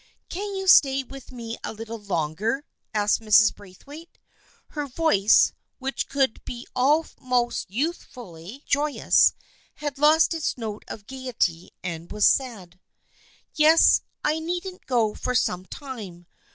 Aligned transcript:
"Can 0.29 0.55
you 0.55 0.67
stay 0.67 1.03
with 1.03 1.31
me 1.31 1.57
a 1.63 1.71
little 1.73 1.99
longer?" 2.01 2.65
asked 2.91 3.21
Mrs. 3.21 3.53
Braithwaite. 3.53 4.17
Her 4.69 4.87
voice, 4.87 5.53
which 5.77 6.07
could 6.09 6.43
be 6.43 6.65
al 6.75 7.05
most 7.19 7.69
youthfully 7.69 8.63
joyous, 8.65 9.33
had 9.75 9.99
lost 9.99 10.33
its 10.33 10.57
note 10.57 10.83
of 10.87 11.05
gaiety 11.05 11.69
and 11.83 12.11
was 12.11 12.25
sad." 12.25 12.79
Yes. 13.53 14.01
I 14.25 14.39
needn't 14.39 14.87
go 14.87 15.13
for 15.13 15.35
some 15.35 15.67
time. 15.67 16.25